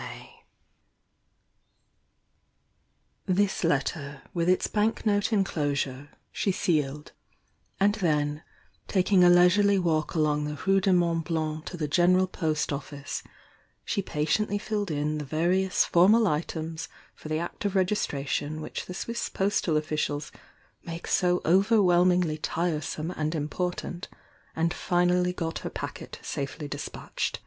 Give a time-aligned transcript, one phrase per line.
[0.00, 0.22] THE YOUNG DIANA
[3.26, 7.12] l.'l This letter, with its bank note enclosure, she sealed;
[7.78, 8.42] and then,
[8.88, 13.22] taking a leisurely walk along the Rue du Mont Blanc to the General Post Office,
[13.84, 18.94] she patiently filled in the various formal items for the act of registration which the
[18.94, 20.32] Swiss postal officials
[20.82, 24.08] make so overwhelmingly tiresome and important,
[24.56, 27.40] and finally got her packet safely despatched.